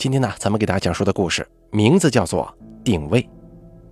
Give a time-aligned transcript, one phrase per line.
[0.00, 2.50] 今天呢，咱们给大家讲述的故事名字叫做
[2.82, 3.22] 《定位》。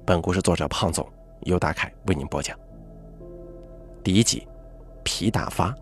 [0.07, 1.07] 本故事作者胖总
[1.42, 2.58] 由大凯为您播讲。
[4.03, 4.49] 第一集，
[5.05, 5.75] 皮大发。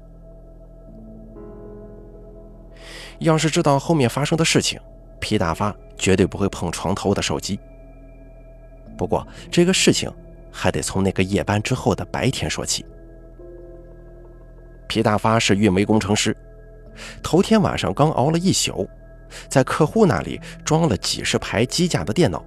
[3.20, 4.80] 要是知道后面发生的事情，
[5.20, 7.56] 皮大发绝对不会碰床头的手机。
[8.98, 10.12] 不过，这个事情
[10.50, 12.84] 还得从那个夜班之后的白天说起。
[14.88, 16.36] 皮大发是运维工程师，
[17.22, 18.90] 头天晚上刚熬了一宿。
[19.48, 22.44] 在客户那里装了几十排机架的电脑，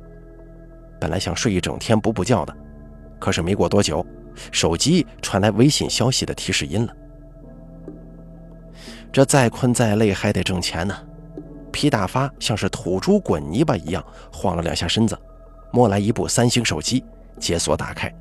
[1.00, 2.56] 本来想睡一整天不补觉的，
[3.20, 4.06] 可是没过多久，
[4.52, 6.94] 手机传来微信消息的提示音了。
[9.12, 10.96] 这再困再累还得挣钱呢。
[11.72, 15.18] 皮大发像是土猪滚泥巴一样晃了两下身子，
[15.72, 17.04] 摸来一部三星手机，
[17.40, 18.14] 解锁打开。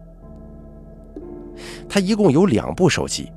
[1.88, 3.32] 他一共有两部手机，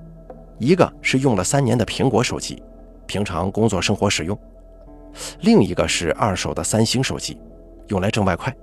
[0.60, 2.62] 一个是用了三年的苹果手机，
[3.06, 4.38] 平常工作生活使用。
[5.42, 7.40] 另一个是二手的三星手机，
[7.88, 8.56] 用来挣外快。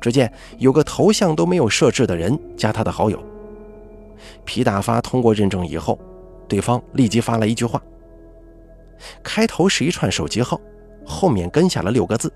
[0.00, 3.22] 只见有个头像都没有设置的人加他的好友。
[4.44, 5.98] 皮大发通过认证以后，
[6.46, 7.82] 对方立即发来一句话，
[9.22, 10.60] 开头是一串手机号，
[11.06, 12.32] 后面跟下了六个字：“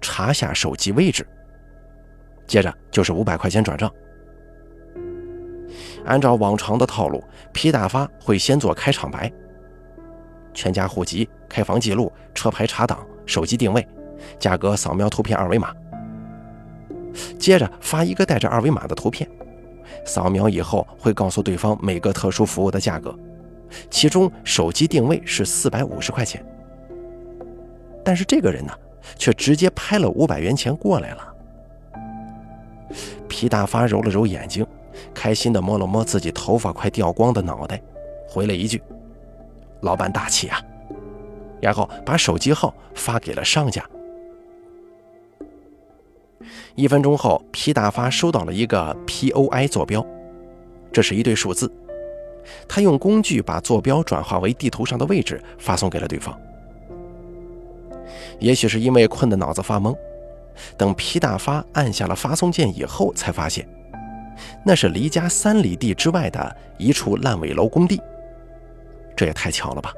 [0.00, 1.26] 查下手机位置。”
[2.46, 3.90] 接着就是五百块钱转账。
[6.04, 9.32] 按照往常的套路，皮大发会先做开场白。
[10.54, 13.86] 全家户籍、开房记录、车牌查档、手机定位、
[14.38, 15.74] 价格扫描图片二维码，
[17.38, 19.28] 接着发一个带着二维码的图片，
[20.04, 23.14] 扫描以后会告诉对方每个特殊服务的价格，
[23.90, 26.44] 其中手机定位是四百五十块钱。
[28.04, 28.72] 但是这个人呢，
[29.16, 31.34] 却直接拍了五百元钱过来了。
[33.28, 34.66] 皮大发揉了揉眼睛，
[35.14, 37.80] 开心地摸了摸自己头发快掉光的脑袋，
[38.28, 38.82] 回了一句。
[39.82, 40.60] 老板大气啊！
[41.60, 43.84] 然后把手机号发给了商家。
[46.74, 50.04] 一分钟后，皮大发收到了一个 POI 坐标，
[50.90, 51.70] 这是一对数字。
[52.66, 56.36] 他用工具把坐标转化为地图上的位置，发送给了对方。
[58.40, 59.96] 也许是因为困得脑子发懵，
[60.76, 63.68] 等皮大发按下了发送键以后，才发现
[64.64, 68.00] 那是离家三里地之外的一处烂尾楼工地。
[69.16, 69.92] 这也太巧了吧！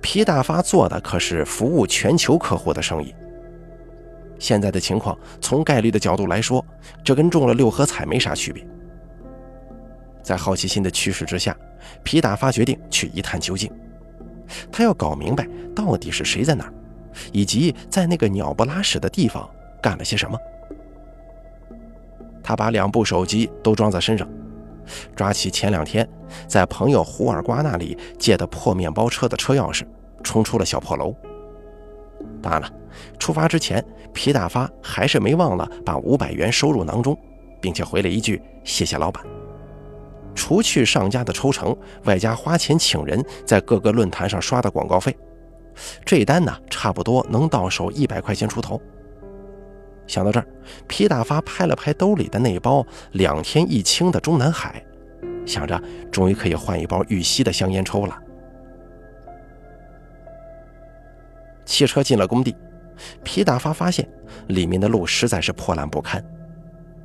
[0.00, 3.14] 皮大发做的可是服务全球客户的生意。
[4.38, 6.64] 现在的情况，从概率的角度来说，
[7.04, 8.66] 这跟中了六合彩没啥区别。
[10.20, 11.56] 在好奇心的驱使之下，
[12.02, 13.70] 皮大发决定去一探究竟。
[14.72, 16.72] 他要搞明白到底是谁在哪儿，
[17.32, 19.48] 以及在那个鸟不拉屎的地方
[19.80, 20.36] 干了些什么。
[22.42, 24.28] 他把两部手机都装在身上。
[25.14, 26.08] 抓起前两天
[26.46, 29.84] 在朋友胡二瓜那里借的破面包车的车钥匙，
[30.22, 31.14] 冲出了小破楼。
[32.40, 32.70] 当然了，
[33.18, 37.18] 出发之前，皮大发还是没忘了把五百元收入囊中，
[37.60, 39.24] 并且回了一句“谢谢老板”。
[40.34, 45.16] 除去上家的抽成，外加花钱请人在各个论坛上刷的广告费，
[46.04, 48.80] 这单呢，差不多能到手一百块钱出头。
[50.12, 50.46] 想到这儿，
[50.86, 54.84] 皮大发拍了拍兜里的那包两天一清的中南海，
[55.46, 58.22] 想着终于可以换一包玉溪的香烟抽了。
[61.64, 62.54] 汽车进了工地，
[63.24, 64.06] 皮大发发现
[64.48, 66.22] 里面的路实在是破烂不堪，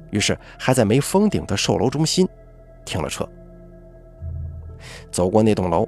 [0.09, 2.28] 于是还在没封顶的售楼中心
[2.84, 3.25] 停了车。
[5.09, 5.88] 走过那栋楼，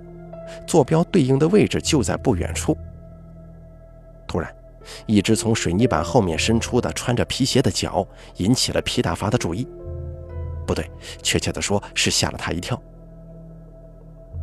[0.66, 2.78] 坐标对应的位置就在不远处。
[4.26, 4.50] 突然。
[5.06, 8.06] 一只从水泥板后面伸出的穿着皮鞋的脚
[8.38, 9.68] 引起了皮大发的注意，
[10.66, 10.90] 不对，
[11.22, 12.82] 确切的说是吓了他一跳。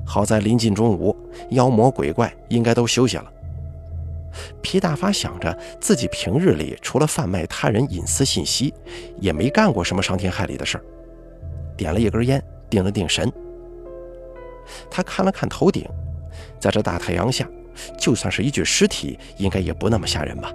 [0.05, 1.17] 好在临近中午，
[1.51, 3.33] 妖魔鬼怪应该都休息了。
[4.63, 8.73] 皮大发想着自己平日里除了贩卖他人隐私信息，
[9.19, 10.85] 也没干过什么伤天害理的事儿，
[11.77, 13.33] 点了一根烟，定了定神。
[14.91, 15.89] 他看了看头顶，
[16.61, 17.49] 在这大太阳下。
[17.99, 20.53] 就算是一具尸体，应该也不那么吓人吧。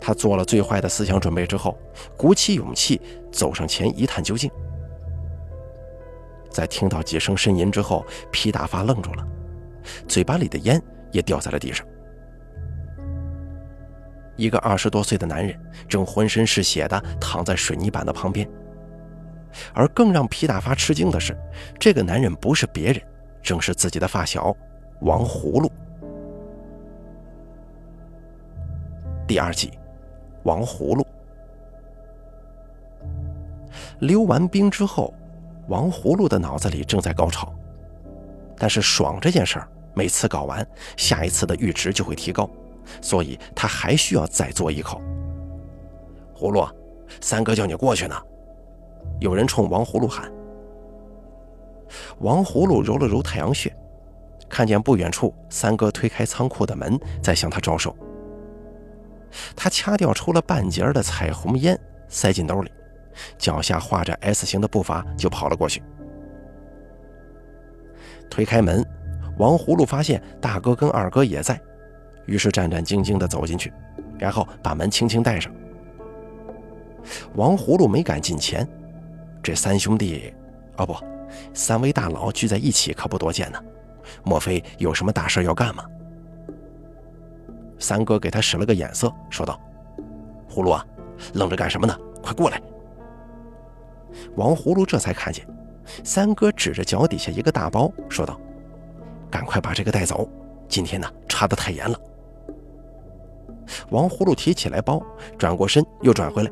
[0.00, 1.78] 他做了最坏的思想准备之后，
[2.16, 3.00] 鼓起勇气
[3.30, 4.50] 走上前一探究竟。
[6.50, 9.26] 在听到几声呻吟之后，皮大发愣住了，
[10.08, 10.82] 嘴巴里的烟
[11.12, 11.86] 也掉在了地上。
[14.36, 15.54] 一个二十多岁的男人
[15.86, 18.48] 正浑身是血的躺在水泥板的旁边，
[19.74, 21.36] 而更让皮大发吃惊的是，
[21.78, 23.02] 这个男人不是别人，
[23.42, 24.56] 正是自己的发小。
[25.00, 25.70] 王葫芦，
[29.26, 29.72] 第二集，
[30.42, 31.06] 王葫芦。
[34.00, 35.14] 溜完冰之后，
[35.68, 37.50] 王葫芦的脑子里正在高潮。
[38.58, 40.66] 但是爽这件事儿，每次搞完，
[40.98, 42.48] 下一次的阈值就会提高，
[43.00, 45.00] 所以他还需要再做一口。
[46.36, 46.68] 葫芦，
[47.22, 48.14] 三哥叫你过去呢。
[49.18, 50.30] 有人冲王葫芦喊。
[52.18, 53.74] 王葫芦揉了揉太阳穴，
[54.50, 57.96] 看见不远处三哥推开仓库的门，在向他招手。
[59.54, 62.70] 他掐掉抽了半截的彩虹烟，塞进兜里，
[63.38, 65.80] 脚下画着 S 型的步伐就跑了过去。
[68.28, 68.84] 推开门，
[69.38, 71.60] 王葫芦发现大哥跟二哥也在，
[72.26, 73.72] 于是战战兢兢地走进去，
[74.18, 75.52] 然后把门轻轻带上。
[77.34, 78.68] 王葫芦没敢近前，
[79.42, 80.34] 这三兄弟，
[80.76, 80.96] 哦不，
[81.54, 83.62] 三位大佬聚在一起可不多见呢，
[84.24, 85.84] 莫非有什么大事要干吗？
[87.78, 89.58] 三哥给他使了个眼色，说道
[90.50, 90.84] ：“葫芦啊，
[91.34, 91.98] 愣着干什么呢？
[92.22, 92.60] 快过来！”
[94.36, 95.46] 王葫芦这才看见，
[96.04, 98.38] 三哥指着脚底下一个大包，说道
[99.30, 100.28] ：“赶快把这个带走，
[100.68, 101.98] 今天呢查得太严了。”
[103.90, 105.00] 王葫芦提起来包，
[105.38, 106.50] 转过身又转回来，“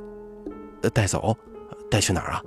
[0.94, 1.36] 带走？
[1.90, 2.42] 带去哪儿啊？”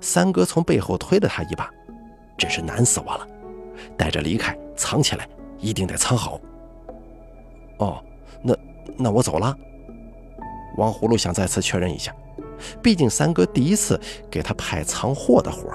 [0.00, 1.68] 三哥从背后推了他一把
[2.40, 3.26] ，“真是难死我了，
[3.98, 5.28] 带着离开，藏起来，
[5.58, 6.40] 一定得藏好。”
[7.76, 8.02] 哦，
[8.42, 8.56] 那
[8.96, 9.54] 那我走了。
[10.78, 12.14] 王葫芦想再次确认一下，
[12.82, 14.00] 毕竟三哥第一次
[14.30, 15.68] 给他派藏货的活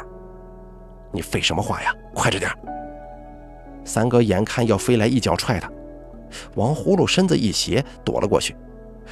[1.11, 1.93] 你废什么话呀？
[2.15, 2.51] 快着点！
[3.83, 5.71] 三哥眼看要飞来，一脚踹他。
[6.55, 8.55] 王葫芦身子一斜，躲了过去，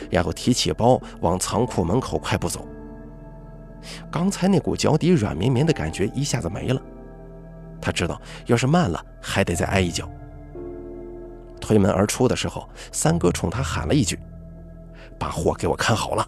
[0.10, 2.68] 然后提起包往仓库门口快步走。
[4.10, 6.82] 刚才那股脚底软绵绵的感觉一下子没了，
[7.84, 10.10] 他知道要是慢了，还得再挨一脚。
[11.60, 14.18] 推门而出的时候，三哥冲他喊了一句
[15.20, 16.26] ：“把货给我看好了。”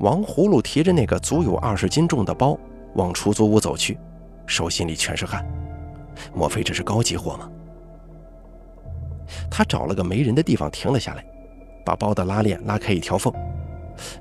[0.00, 2.58] 王葫芦提着那个足有二十斤重的包
[2.94, 3.96] 往出租屋走去，
[4.44, 5.46] 手心里全是汗。
[6.34, 7.48] 莫非这是高级货吗？
[9.48, 11.24] 他找了个没人的地方停了下来，
[11.84, 13.32] 把包的拉链拉开一条缝，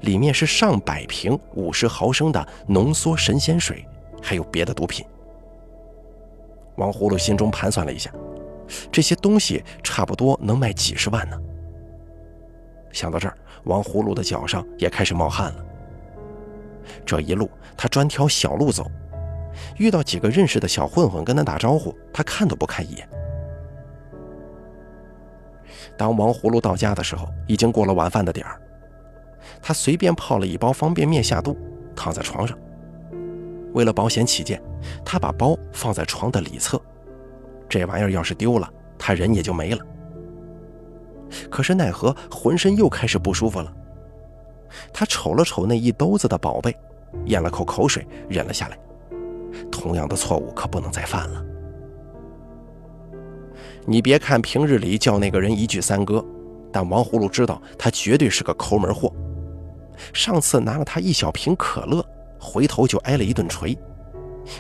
[0.01, 3.85] 里面是上百瓶五十毫升的浓缩神仙水，
[4.21, 5.05] 还有别的毒品。
[6.75, 8.11] 王葫芦心中盘算了一下，
[8.91, 11.39] 这些东西差不多能卖几十万呢。
[12.91, 15.65] 想到这儿，王葫芦的脚上也开始冒汗了。
[17.05, 18.89] 这一路他专挑小路走，
[19.77, 23.07] 遇到几个认识的小混混跟他打招呼，他看都不看一眼。
[25.97, 28.59] 当王葫芦到家的时候，已经过了晚饭的点儿。
[29.61, 31.57] 他随便泡了一包方便面下肚，
[31.95, 32.57] 躺在床上。
[33.73, 34.61] 为了保险起见，
[35.05, 36.81] 他把包放在床的里侧，
[37.69, 39.85] 这玩意儿要是丢了，他人也就没了。
[41.49, 43.73] 可是奈何浑身又开始不舒服了，
[44.91, 46.75] 他瞅了瞅那一兜子的宝贝，
[47.25, 48.77] 咽了口口水，忍了下来。
[49.71, 51.45] 同样的错误可不能再犯了。
[53.85, 56.23] 你别看平日里叫那个人一句三哥，
[56.71, 59.13] 但王葫芦知道他绝对是个抠门货。
[60.13, 62.05] 上次拿了他一小瓶可乐。
[62.43, 63.77] 回头就挨了一顿锤，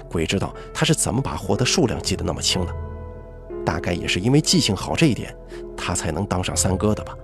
[0.07, 2.71] 鬼知道他是怎么把货的数量记得那么清的。
[3.65, 5.35] 大概也是因为记性好这一点，
[5.75, 7.17] 他才能当上三哥的吧。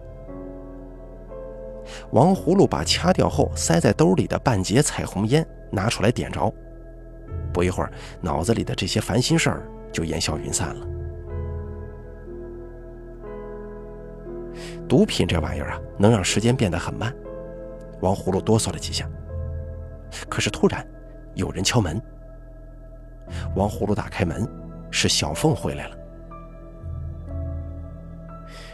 [2.10, 6.52] 王葫芦把掐掉后塞在兜里的半截彩虹烟拿出来点着，
[7.54, 10.88] 不一会儿，脑子里的这些烦心事儿就烟消云散了。
[14.90, 17.14] 毒品这玩意儿啊，能让时间变得很慢。
[18.02, 19.10] 王葫芦哆嗦了几下。
[20.30, 20.86] 可是突然，
[21.36, 22.02] 有人敲门。
[23.56, 24.48] 王葫芦打开门，
[24.90, 25.98] 是小凤回来了。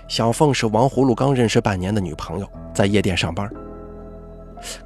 [0.07, 3.49] 小凤是王葫芦刚认识半年的女朋友，在夜店上班。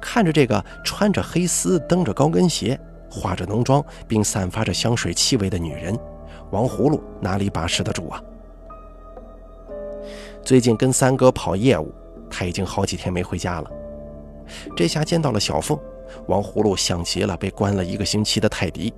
[0.00, 2.78] 看着这个穿着黑丝、蹬着高跟鞋、
[3.10, 5.96] 化着浓妆并散发着香水气味的女人，
[6.50, 8.22] 王葫芦哪里把持得住啊？
[10.42, 11.92] 最近跟三哥跑业务，
[12.30, 13.70] 他已经好几天没回家了。
[14.76, 15.78] 这下见到了小凤。
[16.26, 18.94] 王葫芦想极了被关了一个星期的泰迪，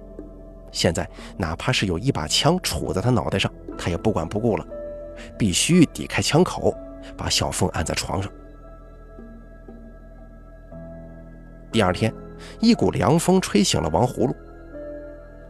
[0.71, 4.65] 现在哪怕是有一把枪杵在他脑袋上，他也不管不顾了，
[5.37, 6.73] 必须抵开枪口，
[7.17, 8.31] 把小凤按在床上。
[11.73, 12.15] 第二天，
[12.61, 14.37] 一股凉风吹醒了王葫芦，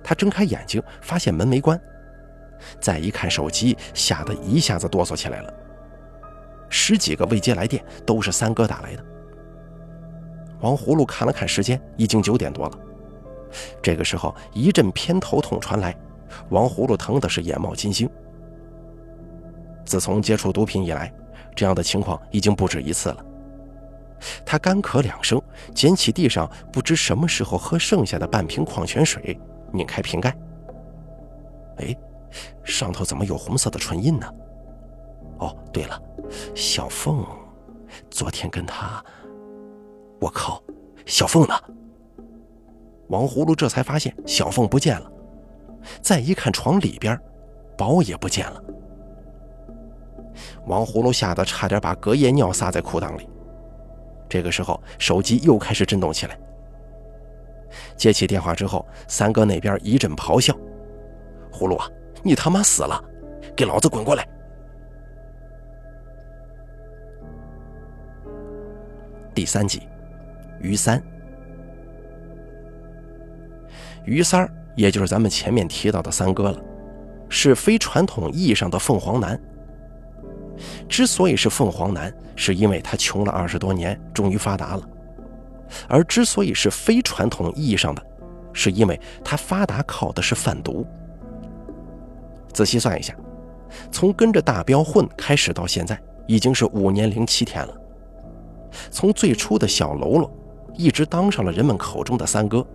[0.02, 1.78] 他睁开眼睛，发现门没关，
[2.80, 5.52] 再一看手机，吓得一下子哆嗦起来了，
[6.70, 9.04] 十几个未接来电都是三哥打来的。
[10.60, 12.78] 王葫芦看了看时间，已经九点多了。
[13.82, 15.96] 这个时候，一阵偏头痛传来，
[16.50, 18.08] 王葫芦疼的是眼冒金星。
[19.84, 21.12] 自从接触毒品以来，
[21.56, 23.24] 这样的情况已经不止一次了。
[24.44, 25.40] 他干咳两声，
[25.74, 29.40] 捡起地上不知什么时候喝剩下的半瓶矿泉水，
[29.72, 30.36] 拧开瓶盖。
[31.78, 31.96] 哎，
[32.62, 34.32] 上头怎么有红色的唇印呢？
[35.38, 36.00] 哦，对了，
[36.54, 37.24] 小凤，
[38.10, 39.02] 昨天跟他……
[40.20, 40.62] 我靠，
[41.06, 41.54] 小凤呢？
[43.08, 45.10] 王葫芦这才发现小凤不见了，
[46.00, 47.18] 再一看床里边，
[47.76, 48.62] 包也不见了。
[50.66, 53.28] 王葫芦吓得差点把隔夜尿撒在裤裆里。
[54.28, 56.38] 这个时候，手机又开始震动起来。
[57.96, 60.54] 接起电话之后，三哥那边一阵咆哮
[61.50, 61.88] ：“葫芦啊，
[62.22, 63.02] 你他妈死了！
[63.56, 64.28] 给老子滚过来！”
[69.34, 69.82] 第三集，
[70.60, 71.02] 于三，
[74.04, 76.60] 于三，也就是咱们前面提到的三哥了，
[77.28, 79.40] 是非传统意义上的凤凰男。
[80.88, 84.82] 之所以是凤凰男，是因为他穷了二十多年，终于发达了；
[85.88, 88.02] 而之所以是非传统意义上的，
[88.52, 90.86] 是因为他发达靠的是贩毒。
[92.52, 93.14] 仔细算一下，
[93.90, 97.74] 从跟着大彪混开始到现在，已经是五年零七天了。
[98.90, 100.30] 从最初的小喽啰，
[100.74, 102.66] 一直当上了人们口中的三哥。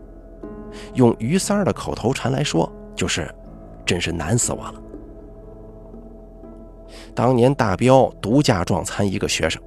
[0.94, 3.34] 用于三儿的口头禅来说，就是
[3.86, 4.74] “真是难死我了”。
[7.16, 9.62] 当年大彪独家撞残一个学生，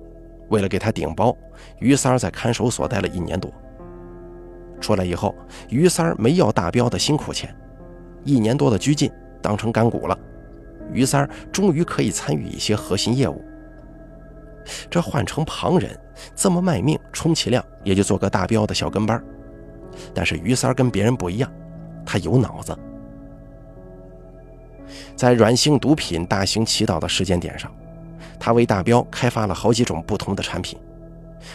[0.49, 1.35] 为了给他顶包，
[1.79, 3.51] 于三儿在看守所待了一年多。
[4.81, 5.35] 出来以后，
[5.71, 7.55] 于三儿没要大彪的辛苦钱，
[8.25, 9.11] 一年多的拘禁
[9.43, 10.17] 当成干股了，
[10.93, 13.43] 于三儿终于可以参与一些核心业务。
[14.91, 15.99] 这换成旁人，
[16.35, 19.23] 这么卖命，充其量也就做个大彪的小跟班。
[20.15, 21.53] 但是于三儿跟别人不一样，
[22.07, 22.77] 他有脑子。
[25.17, 27.71] 在软性毒品大行其道的时间点上，
[28.39, 30.79] 他为大彪开发了好几种不同的产品，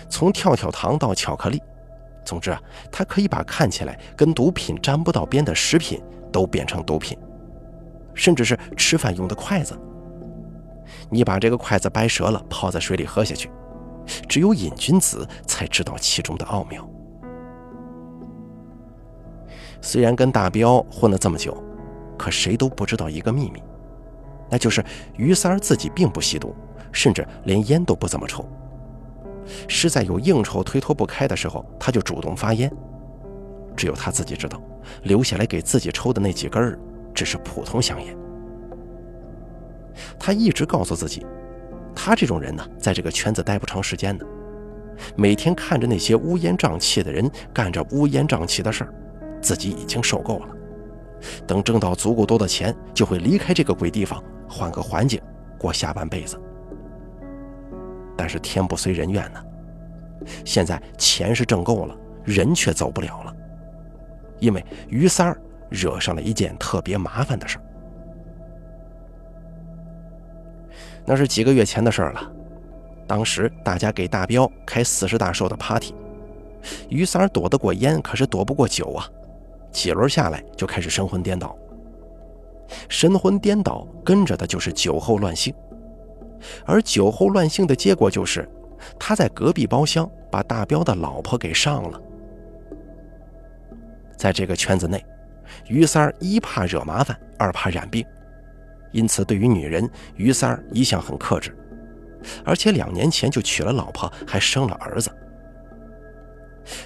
[0.10, 1.62] 从跳跳糖到巧克力，
[2.25, 6.01] 总之啊，他可以把看起来跟毒品沾不到边的食品
[6.32, 7.17] 都变成毒品，
[8.13, 9.77] 甚至是吃饭用的筷子。
[11.10, 13.50] 你把这个筷子掰折了，泡在水里喝下去，
[14.28, 16.88] 只有瘾君子才知道其中的奥妙。
[19.82, 21.62] 虽然跟大彪混了这么久。
[22.16, 23.62] 可谁都不知道一个秘密，
[24.50, 24.86] 那就是
[25.18, 26.56] 于三儿自己并不吸毒，
[26.92, 28.48] 甚至连烟都不怎么抽。
[29.68, 32.72] 是在有应酬推脱不开的时候，他就主动发烟。
[33.75, 34.62] 只有他自己知道，
[35.02, 36.80] 留下来给自己抽的那几根儿
[37.13, 38.16] 只是普通香烟。
[40.20, 41.26] 他一直告诉自己，
[41.96, 44.26] 他这种人呢，在这个圈子待不长时间的。
[45.16, 48.94] 每天看着那些乌烟瘴气的人干着乌烟瘴气的事儿，
[49.42, 50.48] 自己已经受够了。
[51.48, 55.22] 等挣到足够多的钱，就会离开这个鬼地方，换个环境
[55.58, 56.40] 过下半辈子。
[58.16, 59.44] 但是天不遂人愿呢，
[60.46, 63.36] 现在钱是挣够了，人却走不了了，
[64.40, 67.64] 因为于三儿惹上了一件特别麻烦的事儿。
[71.06, 72.32] 那是几个月前的事儿了，
[73.06, 75.94] 当时大家给大彪开四十大寿的 party，
[76.90, 79.08] 于三躲得过烟，可是躲不过酒啊。
[79.72, 81.58] 几轮下来就开始神魂颠倒，
[82.88, 85.54] 神魂颠倒跟着的就是酒后乱性，
[86.64, 88.48] 而酒后乱性的结果就是
[89.00, 92.00] 他在隔壁包厢把大彪的老婆给上了。
[94.16, 95.04] 在这个圈子内，
[95.68, 98.06] 于三一怕惹麻烦，二怕染病，
[98.94, 101.54] 因此对于女人，于三儿一向很克制，
[102.46, 105.12] 而且两年前就娶了老婆，还生了儿子。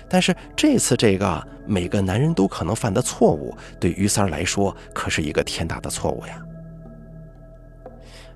[0.09, 6.43] 但是这次这个每个男人都可能犯的错误，对于三儿来说可是一个天大的错误呀。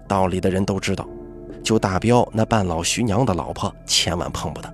[0.08, 1.08] 道理的人都知道，
[1.64, 4.72] 就大彪那半老徐娘的老婆，千万碰不得，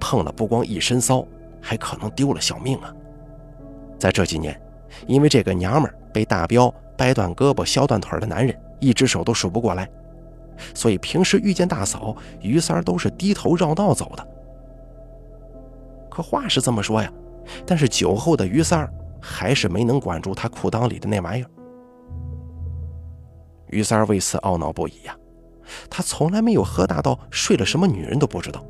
[0.00, 1.24] 碰了不光一身骚，
[1.60, 2.92] 还可能丢了小命啊。
[3.98, 4.60] 在这几年，
[5.06, 9.88] 因为这个娘们被大彪掰断胳膊、削断腿的男人一只手都数不过来，
[10.74, 14.26] 所以平时遇见大嫂，于三儿都是低头绕道走的。
[16.10, 17.12] 可话是这么说呀，
[17.66, 21.50] 但是酒后的于三儿还是没能管住他裤裆里的那玩意儿。
[23.68, 25.16] 于三儿为此懊恼不已呀，
[25.90, 28.64] 他从来没有喝大到睡了什么女人都不知道，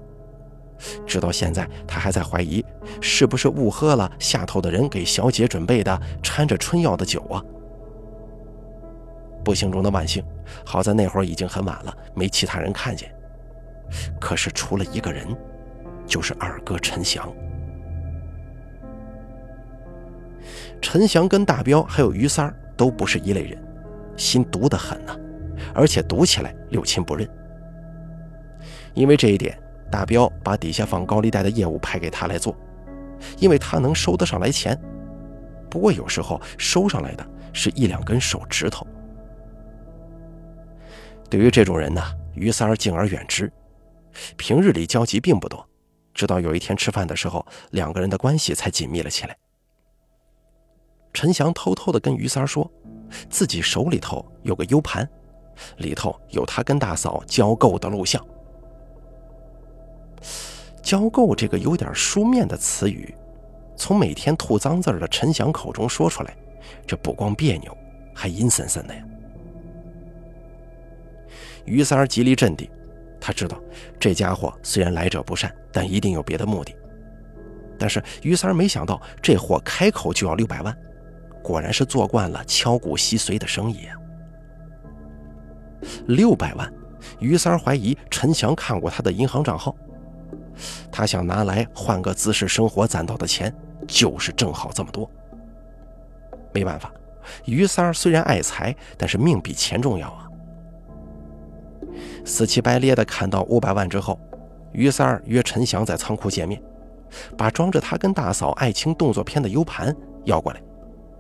[1.07, 2.65] 直到现在他还在怀疑
[3.03, 7.43] 是不是误喝了下头的人给小姐准备的掺着春药的酒啊。
[9.45, 10.25] 不幸中的万幸，
[10.65, 13.15] 好在那会儿已经很晚了，没其他人看见。
[14.19, 15.29] 可是除了一个人。
[16.07, 17.33] 就是二哥陈翔。
[20.83, 23.59] 陈翔跟大彪还有于三儿都不是一类人，
[24.15, 25.17] 心毒得很呐，
[25.75, 27.27] 而且毒起来六亲不认。
[28.93, 29.59] 因为这一点，
[29.91, 32.55] 大彪把底下放高利贷的业务派给他来做，
[33.39, 34.79] 因为他能收得上来钱。
[35.71, 38.87] 不过有时候收上来的是一两根手指头。
[41.35, 42.01] 对于这种人呢，
[42.37, 43.53] 于三儿敬而远之。
[44.37, 45.69] 平日里交集并不多，
[46.15, 49.37] 直到有一天吃饭的时候，两个人的关系才紧密了起来。
[51.13, 52.71] 陈翔偷偷的跟于三儿说，
[53.29, 55.11] 自己手里头有个 U 盘，
[55.79, 58.25] 里头有他跟大嫂交购的录像。
[60.85, 63.13] 交购这个有点书面的词语，
[63.77, 66.37] 从每天吐脏字的陈翔口中说出来，
[66.87, 67.77] 这不光别扭，
[68.15, 69.05] 还阴森森的呀。
[71.65, 72.69] 于三儿极力镇定。
[73.21, 73.59] 他知道
[73.99, 76.77] 这家伙虽然来者不善，但一定有别的目的。
[77.79, 80.77] 但是于三儿没想到，这货开口就要六百万，
[81.43, 83.97] 果然是做惯了敲骨吸髓的生意啊！
[86.07, 86.73] 六百万，
[87.19, 89.75] 于三儿怀疑陈翔看过他的银行账号，
[90.93, 93.53] 他想拿来换个姿势生活攒到的钱，
[93.89, 95.11] 就是正好这么多。
[96.53, 96.93] 没办法，
[97.47, 100.29] 于三儿虽然爱财，但是命比钱重要啊！
[102.25, 104.19] 死乞白咧的看到五百万之后，
[104.73, 106.61] 于三儿约陈翔在仓库见面，
[107.37, 110.63] 把装着他跟大嫂爱情动作片的 U 盘要过来，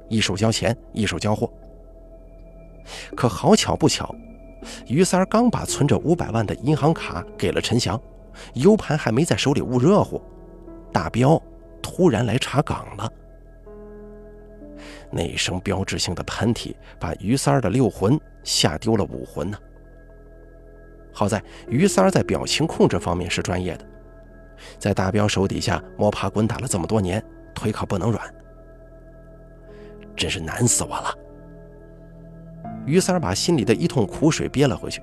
[0.08, 1.50] 一手交钱一手交货。
[3.16, 4.14] 可好巧不巧，
[4.86, 8.00] 于三儿刚把存着五百万的银行卡给了陈翔
[8.54, 10.20] ，U 盘还没在手里捂热乎，
[10.92, 11.40] 大彪
[11.80, 13.12] 突然来查岗了。
[15.10, 19.56] 那一声标志性的喷嚏，把于三儿的六魂吓丢了五魂呢。
[21.14, 23.86] 好在于三儿在表情控制方面是专业的，
[24.78, 28.22] 在大彪手底下摸爬滚打了这么多年，腿可不能软。
[30.16, 31.14] 真是难死我了。
[32.84, 35.00] 于三儿把心里的一通苦水憋了回去。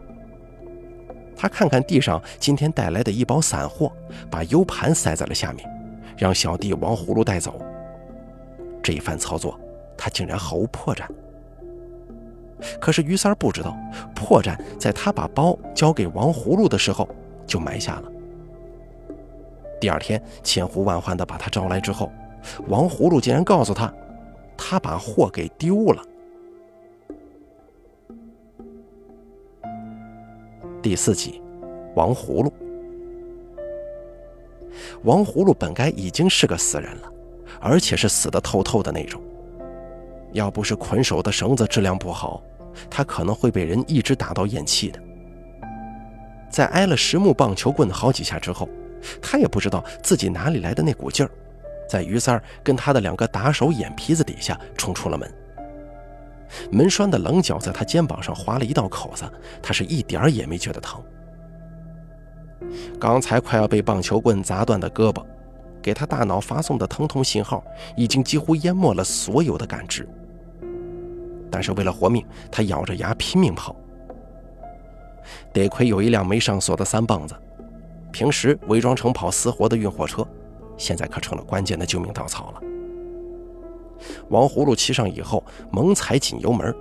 [1.35, 3.91] 他看看地上今天带来的一包散货，
[4.29, 5.67] 把 U 盘塞在了下面，
[6.17, 7.59] 让小弟王葫芦带走。
[8.83, 9.59] 这一番操作，
[9.97, 11.05] 他竟然毫无破绽。
[12.79, 13.75] 可是于三不知道，
[14.15, 17.07] 破绽在他把包交给王葫芦的时候
[17.45, 18.11] 就埋下了。
[19.79, 22.11] 第二天，千呼万唤的把他招来之后，
[22.67, 23.91] 王葫芦竟然告诉他，
[24.55, 26.03] 他把货给丢了。
[30.81, 31.41] 第四集，
[31.95, 32.53] 王葫芦。
[35.03, 37.11] 王葫芦本该已经是个死人了，
[37.59, 39.21] 而且是死的透透的那种。
[40.31, 42.41] 要不是捆手的绳子质量不好。
[42.89, 44.99] 他可能会被人一直打到咽气的。
[46.49, 48.67] 在挨了实木棒球棍好几下之后，
[49.21, 51.31] 他也不知道自己哪里来的那股劲儿，
[51.87, 55.33] 在于三儿跟他的两个打手眼皮子底下冲出了门。
[56.69, 59.23] 门栓的棱角在他肩膀上划了一道口子，
[59.63, 61.01] 他是一点儿也没觉得疼。
[62.99, 65.25] 刚才快要被棒球棍砸断的胳膊，
[65.81, 67.63] 给他大脑发送的疼痛信号，
[67.95, 70.07] 已经几乎淹没了所有的感知。
[71.51, 73.75] 但是为了活命，他咬着牙拼命跑。
[75.53, 77.35] 得亏有一辆没上锁的三蹦子，
[78.11, 80.25] 平时伪装成跑私活的运货车，
[80.77, 82.61] 现在可成了关键的救命稻草了。
[84.29, 86.73] 王葫芦骑上以后，猛踩紧油门，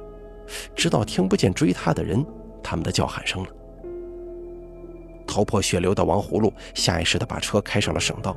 [0.74, 2.24] 直到听不见追他的人
[2.62, 3.48] 他们的叫喊声了。
[5.26, 8.36] 头破血流的王葫芦下意识地把车开上了省道，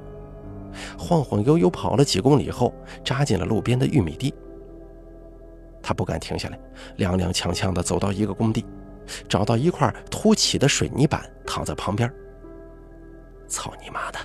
[0.98, 4.34] 晃晃悠悠跑了几公里后，扎进了路边的玉米地。
[5.84, 6.58] 他不敢停下来，
[6.98, 8.66] 踉踉跄跄地走到一个工地，
[9.28, 12.12] 找到一块凸起的水泥板，躺在旁边。
[13.50, 14.18] 操你妈的，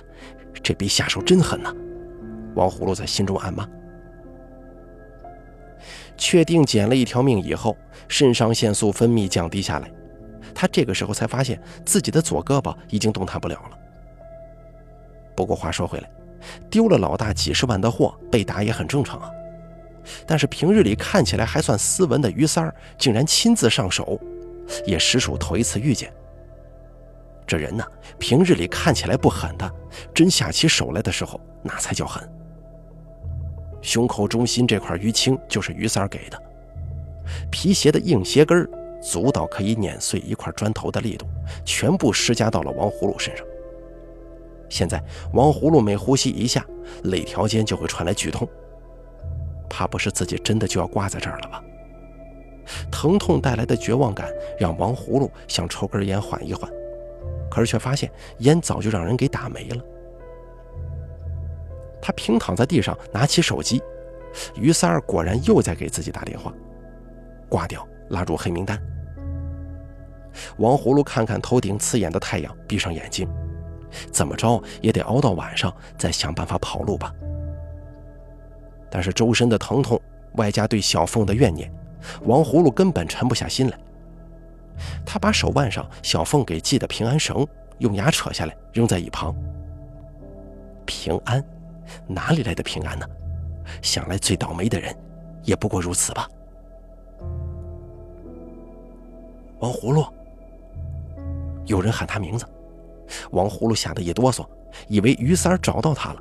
[0.63, 1.71] 这逼下手真狠呐！
[2.55, 3.67] 王葫芦在心中暗骂。
[6.17, 9.91] 确定捡了一条命以后，肾上腺素分泌降低下来，
[10.55, 13.77] 他这个时候才发现自己的左胳膊已经动弹不了了。
[15.35, 16.09] 不过话说回来，
[16.69, 19.29] 丢了老大几十万的货，被打也很正常啊。
[20.25, 24.19] 但是平日里看起来还算斯文的于三儿，竟然亲自上手，
[24.85, 26.11] 也实属头一次遇见。
[27.47, 27.83] 这人呢，
[28.19, 29.71] 平日里看起来不狠的，
[30.13, 32.27] 真下起手来的时候，那才叫狠。
[33.81, 36.39] 胸口中心这块淤青就是于三儿给的，
[37.49, 38.69] 皮鞋的硬鞋跟儿
[39.01, 41.25] 足到可以碾碎一块砖头的力度，
[41.63, 43.45] 全部施加到了王葫芦身上。
[44.67, 45.01] 现在
[45.33, 46.63] 王葫芦每呼吸一下，
[47.05, 48.47] 肋条间就会传来剧痛。
[49.69, 51.63] 怕不是自己真的就要挂在这儿了吧？
[52.91, 54.29] 疼痛带来的绝望感
[54.59, 56.69] 让王葫芦想抽根烟缓一缓，
[57.49, 59.83] 可是却发现烟早就让人给打没了。
[62.01, 63.81] 他平躺在地上，拿起手机，
[64.55, 66.53] 于三儿果然又在给自己打电话，
[67.49, 68.79] 挂掉，拉入黑名单。
[70.57, 73.27] 王葫芦看看头顶刺眼的太阳，闭上眼睛，
[74.11, 77.11] 怎么着也得熬到晚上再想办法跑路吧。
[78.89, 79.99] 但是周身的疼痛，
[80.35, 81.71] 外加对小凤的怨念，
[82.23, 83.79] 王葫芦根本沉不下心来。
[85.05, 87.45] 他把手腕上小凤给系的平安绳
[87.79, 89.35] 用牙扯下来，扔在一旁。
[90.85, 91.43] 平安，
[92.07, 93.05] 哪里来的平安呢？
[93.81, 94.95] 想来最倒霉的人，
[95.43, 96.27] 也不过如此吧。
[99.59, 100.05] 王葫芦，
[101.65, 102.45] 有人喊他名字，
[103.31, 104.47] 王葫芦吓得一哆嗦，
[104.87, 106.19] 以为于三儿找到他了，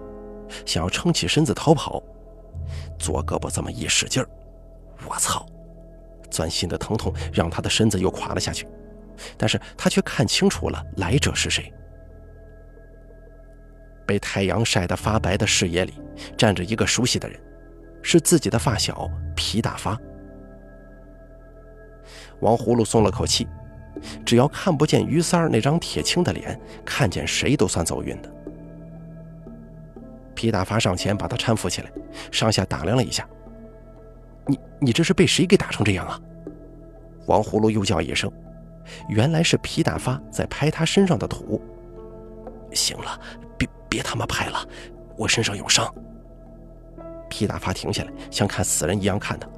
[0.67, 2.03] 想要撑起身子逃跑。
[2.99, 4.29] 左胳膊这么一使劲儿，
[5.09, 5.47] 我操！
[6.31, 8.69] 钻心的疼痛让他的身子又垮了下去，
[9.37, 11.73] 但是他却看清楚了来者是谁。
[14.07, 15.95] 被太阳晒得发白的视野里，
[16.37, 17.41] 站着一个熟悉的人，
[18.03, 19.99] 是自己的发小皮大发。
[22.41, 23.49] 王葫芦松了口气，
[24.25, 28.31] 只要看不见于三儿那张铁青的脸，看见谁都算走运的。
[30.39, 31.91] 皮大发上前把他搀扶起来，
[32.31, 33.29] 上下打量了一下。
[34.47, 36.17] 你你这是被谁给打成这样啊？
[37.27, 38.31] 王葫芦又叫一声，
[39.09, 41.61] 原来是皮大发在拍他身上的土。
[42.73, 43.21] 行了，
[43.59, 44.65] 别别他妈拍了，
[45.17, 45.93] 我身上有伤。
[47.29, 49.49] 皮大发停下来，像看死人一样看他，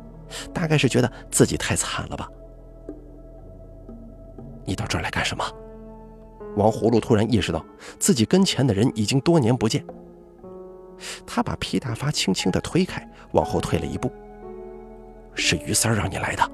[0.51, 2.27] 大概是觉得自己太惨了吧。
[4.65, 5.45] 你到这儿来干什么？
[6.57, 7.63] 王葫芦突然意识到
[7.99, 9.85] 自己跟前的人已经多年不见。
[11.27, 14.11] 他把皮大发轻轻的推开，往后退了一步。
[15.35, 16.51] 是于三儿让你来的。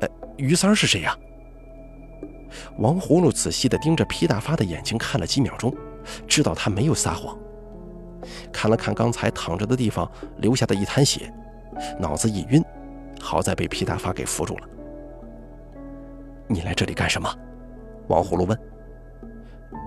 [0.00, 1.16] 呃，于三是谁呀？
[2.78, 5.74] 王葫芦仔细的盯着皮大发的眼睛看了几秒钟，
[6.26, 7.36] 知道他没有撒谎。
[8.52, 11.32] 看了看刚才躺着的地方留下的一滩血，
[11.98, 12.62] 脑子一晕，
[13.20, 14.68] 好在被皮大发给扶住了。
[16.46, 17.28] 你来这里干什么？
[18.08, 18.58] 王葫芦问。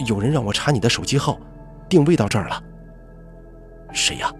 [0.06, 1.40] 有人让我查你的手机号，
[1.88, 2.62] 定位到这儿了。
[3.94, 4.32] 谁呀？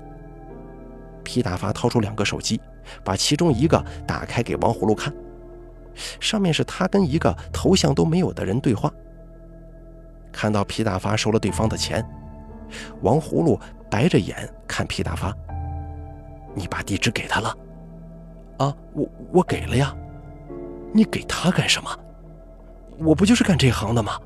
[1.24, 2.62] 皮大发掏出两个手机，
[3.04, 5.14] 把其中一个打开给王葫芦看，
[6.22, 8.90] 上面是他跟一个头像都没有的人对话。
[10.32, 12.06] 看到皮大发收了对方的钱，
[13.02, 13.60] 王葫芦
[13.92, 15.36] 白着眼看皮大发
[16.56, 17.50] ：“你把地址给他了？
[18.60, 19.94] 啊，我我给了呀。
[20.94, 21.90] 你给他干什么？
[23.00, 24.18] 我不就是干这行的吗？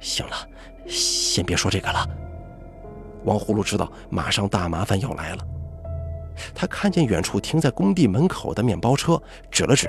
[0.00, 0.34] 行了，
[0.88, 2.04] 先别说这个了。”
[3.24, 5.46] 王葫芦知道马上大麻烦要来了，
[6.54, 9.88] 他看见远处停在工地门口的面包车，指了指：“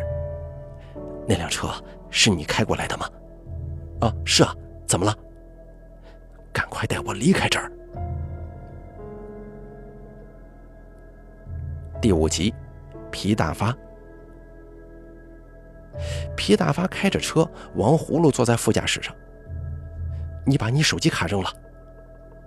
[1.28, 1.70] 那辆车
[2.10, 3.10] 是你开过来的吗
[4.02, 4.56] ？”“啊，是啊，
[4.88, 5.16] 怎么了
[6.54, 7.72] ？”“赶快带我离开这儿。”
[12.02, 12.54] 第五集，
[13.10, 13.76] 皮大发。
[16.36, 19.16] 皮大发开着车，王葫芦坐在副驾驶上。
[20.46, 21.50] 你把你手机卡扔了。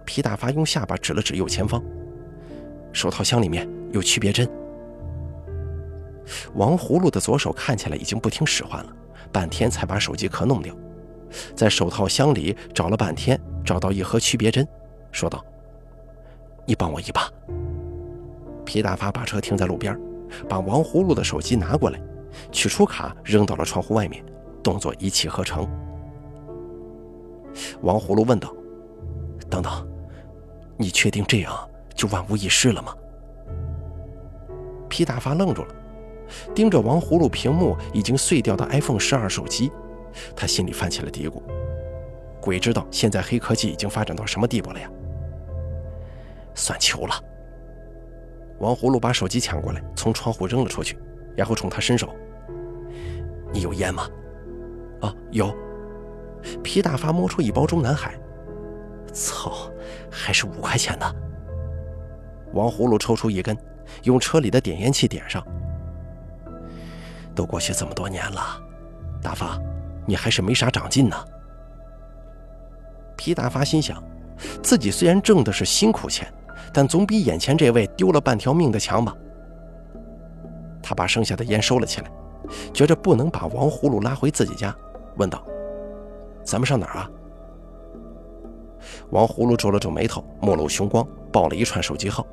[0.07, 1.83] 皮大发用下巴指了指右前方，
[2.93, 4.49] 手套箱里面有区别针。
[6.55, 8.97] 王葫芦的左手看起来已经不听使唤了，
[9.31, 10.75] 半天才把手机壳弄掉，
[11.55, 14.67] 在手套箱里找了半天，找到一盒区别针，
[15.13, 15.45] 说道
[16.65, 17.31] ：“你帮我一把。”
[18.65, 19.99] 皮大发把车停在路边，
[20.49, 22.01] 把王葫芦的手机拿过来，
[22.51, 24.25] 取出卡扔到了窗户外面，
[24.63, 25.69] 动作一气呵成。
[27.83, 28.53] 王葫芦问道
[29.49, 29.89] ：“等等。”
[30.77, 32.95] 你确定这样就万无一失了吗？
[34.89, 35.75] 皮大发愣住了，
[36.55, 39.71] 盯着王葫芦屏幕已经碎掉的 iPhone 十二手机，
[40.35, 41.43] 他心里泛起了嘀咕：
[42.41, 44.89] 鬼知道现在黑科技已经发展到什么地步了呀！
[46.55, 47.15] 算球了。
[48.59, 50.99] 王葫芦把手机抢过来，从窗户扔了出去，
[51.37, 52.15] 然后冲他伸手
[53.53, 54.09] ：“你有烟吗
[55.03, 55.55] ？”“啊，有。”
[56.63, 58.19] 皮大发摸出一包中南海。
[59.17, 59.71] 操，
[60.11, 61.17] 还是五块钱的。
[62.53, 63.57] 王葫芦抽出一根，
[64.03, 65.43] 用车里的点烟器点上。
[67.35, 68.61] 都过去这么多年了，
[69.23, 69.59] 大发，
[70.07, 71.17] 你还是没啥长进呢。
[73.17, 74.03] 皮大发心想，
[74.63, 76.31] 自己虽然挣的是辛苦钱，
[76.73, 79.17] 但总比眼前这位丢了半条命的强吧。
[80.83, 82.11] 他把剩下的烟收了起来，
[82.73, 84.75] 觉着不能把王葫芦拉回自己家，
[85.17, 85.43] 问道
[86.45, 87.11] ：“咱们上哪儿啊？”
[89.11, 92.27] 王葫芦皱了皱眉头，目露凶光，报了一串手机号。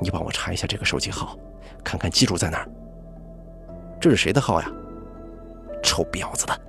[0.00, 1.36] 你帮我查一下这个手机号，
[1.82, 2.68] 看看机主在哪儿。
[4.00, 4.70] 这是谁的号呀？
[5.82, 6.60] 臭婊子的！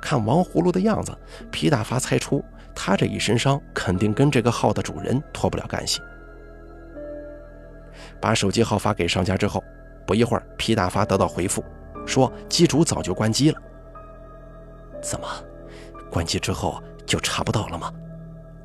[0.00, 1.16] 看王葫芦的样子，
[1.50, 6.00] 皮大发猜出他这一身伤肯定跟这个号的主人脱不了干系。
[8.20, 9.62] 把手机号发给商家之后，
[10.06, 11.64] 不一会儿，皮大发得到回复，
[12.06, 13.60] 说机主早就关机了。
[15.00, 15.26] 怎么？
[16.12, 17.90] 关机之后就查不到了吗？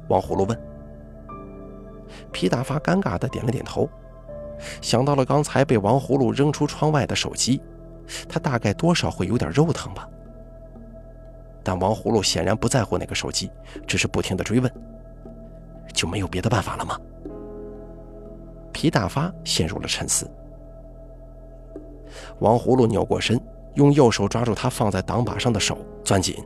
[0.10, 0.60] 王葫芦问。
[2.31, 3.89] 皮大发尴尬的点了点头，
[4.81, 7.62] 想到了刚才被王葫芦扔出窗外的手机，
[8.27, 10.07] 他大概多少会有点肉疼吧。
[11.63, 13.51] 但王葫芦显然不在乎那个手机，
[13.86, 14.71] 只是不停的追问
[15.93, 16.97] ：“就没有别的办法了吗？”
[18.71, 20.29] 皮大发陷入了沉思。
[22.39, 23.39] 王葫芦扭过身，
[23.75, 26.41] 用右手抓住他放在挡把上的手，攥紧，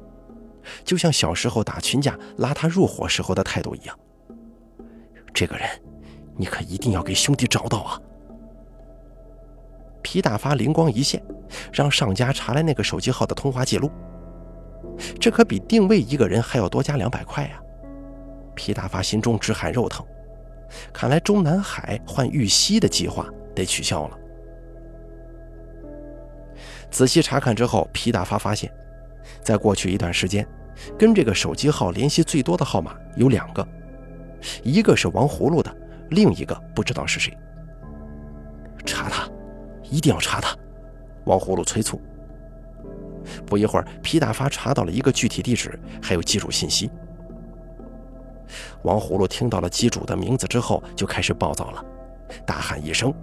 [0.84, 4.00] 就像小时候打群架拉他入伙时候的态度一样。
[5.34, 5.67] 这个人，
[6.36, 8.00] 你可一定要给兄弟找到啊！
[10.02, 11.24] 皮大发灵光一现，
[11.71, 13.89] 让上家查来那个手机号的通话记录。
[15.19, 17.62] 这可比定位一个人还要多加两百块呀！
[18.56, 20.06] 皮大发心中直喊肉疼，
[20.91, 24.17] 看来中南海换玉溪的计划得取消了。
[26.89, 28.69] 仔细查看之后，皮大发发现，
[29.41, 30.47] 在过去一段时间，
[30.97, 33.67] 跟这个手机号联系最多的号码有两个，
[34.63, 35.75] 一个是王葫芦的，
[36.10, 37.36] 另一个不知道是谁。
[38.86, 39.29] 查他，
[39.84, 40.55] 一定要查他！
[41.25, 42.01] 王葫芦催促。
[43.45, 46.89] 不一会儿，皮大发查到了一个具体地址，还有机主信息。
[48.81, 51.86] 王葫芦听到了机主的名字之后，就开始暴躁了，
[52.45, 53.13] 大喊一声：“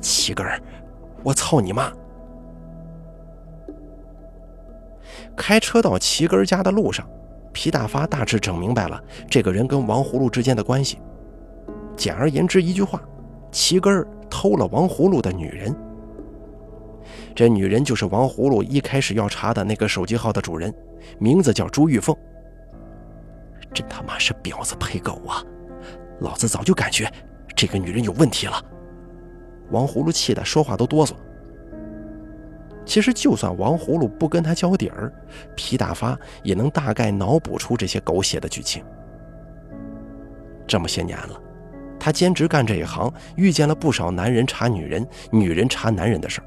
[0.00, 0.62] 七根儿，
[1.24, 1.92] 我操你妈！”
[5.36, 7.08] 开车到齐根家的路上，
[7.52, 10.98] 皮大发大致整明白了这个人跟王葫芦之间的关系。
[11.96, 13.00] 简而言之，一句话，
[13.50, 15.74] 齐根偷了王葫芦的女人。
[17.34, 20.72] 这女人就是王葫芦一开始要查的那个手机号的主人，
[21.18, 22.16] 名字叫朱玉凤。
[23.72, 25.42] 真他妈是婊子配狗啊！
[26.20, 27.10] 老子早就感觉
[27.54, 28.62] 这个女人有问题了。
[29.70, 31.12] 王葫芦气得说话都哆嗦。
[32.90, 35.12] 其实，就算王葫芦不跟他交底儿，
[35.54, 38.82] 皮大发也能大概脑补出这些狗血的剧情。
[40.66, 41.40] 这么些年了，
[42.00, 46.44] 他兼职干这一行，遇见了不少男人查女人、女人查男人的事儿。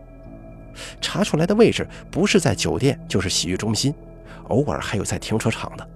[0.99, 3.95] 查出来的位置不是在酒店，就是洗浴中心，
[4.49, 5.89] 偶尔还有在停车场的。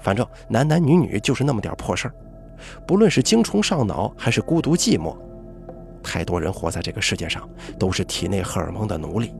[0.00, 2.14] 反正男男女女就是那么点破事儿，
[2.86, 5.16] 不论是精虫上脑还是孤独寂寞。
[6.02, 9.32] 太多人活在这个世界上，都是体内荷尔蒙的奴隶。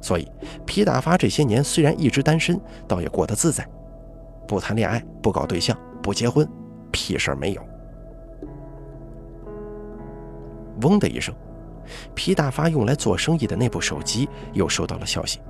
[0.00, 0.30] 所以，
[0.66, 3.66] 皮大发这些年虽然一直单身，倒也过得自在，
[4.46, 6.46] 不谈恋爱，不搞对象，不结婚，
[6.90, 7.62] 屁事儿没有。
[10.82, 11.34] 嗡的一声，
[12.14, 15.40] 皮大发用来做生意的那部手机又收到了消息。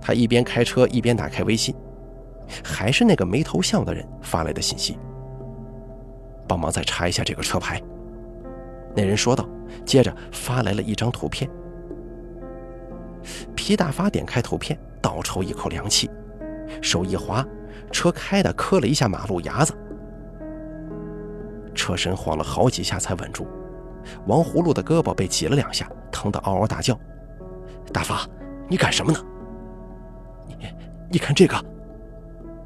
[0.00, 1.74] 他一边开车一边打开微信，
[2.62, 4.96] 还是那个没头像的人发来的信息
[6.46, 7.82] ：“帮忙再查一下这个车牌。”
[8.94, 9.48] 那人说道，
[9.84, 11.50] 接着发来了一张图片。
[13.54, 16.10] 皮大发点开图片，倒抽一口凉气，
[16.82, 17.46] 手一滑，
[17.90, 19.72] 车开的磕了一下马路牙子，
[21.74, 23.46] 车身晃了好几下才稳住。
[24.26, 26.98] 王葫芦的胳膊被挤了两下，疼得嗷嗷大叫
[27.94, 28.26] ：“大发，
[28.68, 29.18] 你干什么呢？
[30.48, 30.56] 你，
[31.12, 31.56] 你看这个。”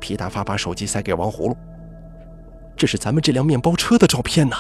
[0.01, 1.57] 皮大发把手机塞给王葫芦
[2.75, 4.57] ：“这是咱们这辆面包车的照片呢。”